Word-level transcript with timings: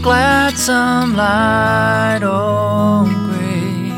gladsome 0.00 1.16
light, 1.16 2.20
oh, 2.22 3.04
grace 3.26 3.92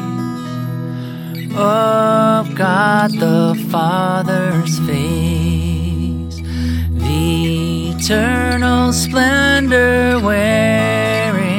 of 1.57 2.55
God 2.55 3.13
the 3.13 3.55
Father's 3.71 4.79
face, 4.81 6.41
the 6.91 7.91
eternal 7.91 8.93
splendor 8.93 10.19
wearing, 10.21 11.53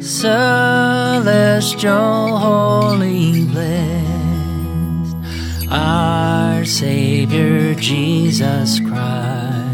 celestial, 0.00 0.78
holy, 2.38 3.44
blessed, 3.46 5.16
our 5.70 6.64
Savior 6.64 7.74
Jesus 7.74 8.80
Christ 8.80 9.73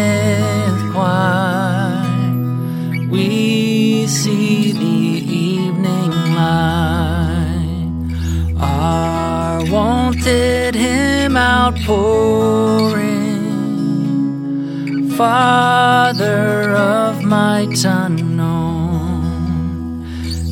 quite, 0.92 2.06
we 3.10 4.06
see 4.06 4.70
the 4.70 5.00
evening 5.26 6.12
light, 6.36 7.82
our 8.60 9.64
wonted 9.68 10.76
hymn 10.76 11.36
outpouring. 11.36 13.09
Father 15.20 16.74
of 16.74 17.22
my 17.22 17.68
unknown, 17.84 19.20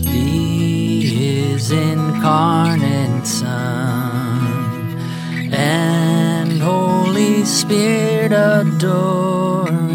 Thee 0.05 1.01
His 1.07 1.71
incarnate 1.71 3.27
Son, 3.27 4.99
and 5.55 6.61
Holy 6.61 7.47
Spirit 7.47 8.33
adoring. 8.33 9.89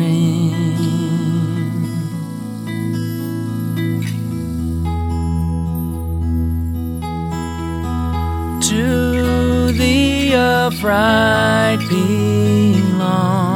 To 8.69 9.71
the 9.71 10.33
upright 10.33 11.77
belongs 11.87 13.52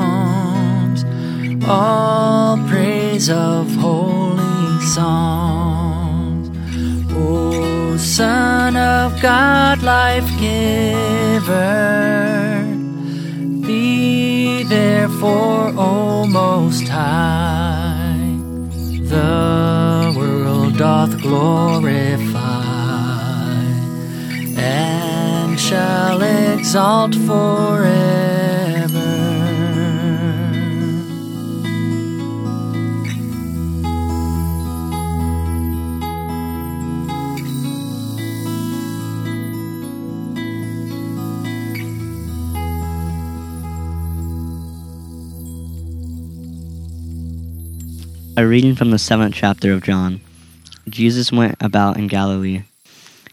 all 1.70 2.58
praise 2.68 3.30
of 3.30 3.74
holy 3.76 4.82
songs. 4.82 6.50
O 7.14 7.98
Son 7.98 8.78
of 8.78 9.22
God, 9.22 9.84
life 9.84 10.30
giver, 10.40 11.44
be 13.66 14.64
therefore, 14.64 15.74
O 15.78 16.26
Most 16.26 16.88
High, 16.88 18.38
the 19.10 20.14
world 20.18 20.78
doth 20.78 21.22
glorify 21.22 22.64
and 24.58 25.60
shall 25.60 26.22
exalt 26.22 27.14
forever. 27.16 28.47
A 48.40 48.46
reading 48.46 48.76
from 48.76 48.92
the 48.92 49.00
seventh 49.00 49.34
chapter 49.34 49.74
of 49.74 49.82
John. 49.82 50.22
Jesus 50.88 51.32
went 51.32 51.56
about 51.60 51.98
in 51.98 52.06
Galilee. 52.06 52.62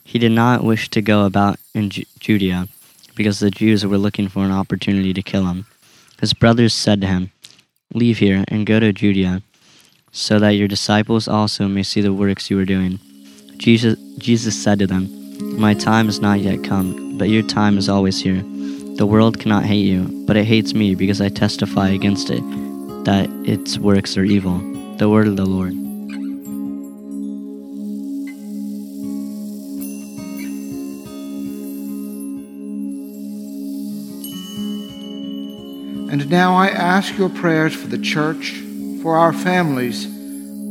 He 0.02 0.18
did 0.18 0.32
not 0.32 0.64
wish 0.64 0.88
to 0.88 1.02
go 1.02 1.26
about 1.26 1.58
in 1.74 1.90
Ju- 1.90 2.04
Judea, 2.20 2.68
because 3.14 3.38
the 3.38 3.50
Jews 3.50 3.84
were 3.84 3.98
looking 3.98 4.28
for 4.28 4.46
an 4.46 4.50
opportunity 4.50 5.12
to 5.12 5.22
kill 5.22 5.44
him. 5.44 5.66
His 6.22 6.32
brothers 6.32 6.72
said 6.72 7.02
to 7.02 7.06
him, 7.06 7.32
Leave 7.92 8.16
here 8.16 8.46
and 8.48 8.64
go 8.64 8.80
to 8.80 8.94
Judea, 8.94 9.42
so 10.10 10.38
that 10.38 10.56
your 10.56 10.68
disciples 10.68 11.28
also 11.28 11.68
may 11.68 11.82
see 11.82 12.00
the 12.00 12.14
works 12.14 12.48
you 12.48 12.58
are 12.58 12.64
doing. 12.64 12.98
Jesus, 13.58 13.98
Jesus 14.16 14.56
said 14.56 14.78
to 14.78 14.86
them, 14.86 15.10
My 15.60 15.74
time 15.74 16.08
is 16.08 16.20
not 16.20 16.40
yet 16.40 16.64
come, 16.64 17.18
but 17.18 17.28
your 17.28 17.42
time 17.42 17.76
is 17.76 17.90
always 17.90 18.22
here. 18.22 18.42
The 18.96 19.06
world 19.06 19.38
cannot 19.38 19.66
hate 19.66 19.84
you, 19.84 20.24
but 20.26 20.38
it 20.38 20.46
hates 20.46 20.72
me 20.72 20.94
because 20.94 21.20
I 21.20 21.28
testify 21.28 21.90
against 21.90 22.30
it 22.30 22.42
that 23.04 23.28
its 23.46 23.76
works 23.76 24.16
are 24.16 24.24
evil. 24.24 24.73
The 24.96 25.08
word 25.08 25.26
of 25.26 25.36
the 25.36 25.44
Lord. 25.44 25.72
And 36.12 36.30
now 36.30 36.54
I 36.54 36.68
ask 36.68 37.18
your 37.18 37.28
prayers 37.28 37.74
for 37.74 37.88
the 37.88 37.98
church, 37.98 38.52
for 39.02 39.16
our 39.16 39.32
families, 39.32 40.06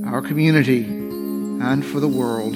our 0.05 0.21
community, 0.21 0.85
and 0.85 1.85
for 1.85 1.99
the 1.99 2.07
world. 2.07 2.55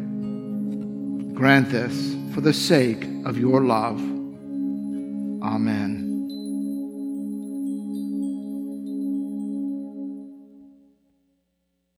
Grant 1.33 1.69
this 1.69 2.15
for 2.33 2.41
the 2.41 2.53
sake 2.53 3.03
of 3.25 3.37
your 3.37 3.61
love. 3.61 3.99
Amen. 5.43 6.10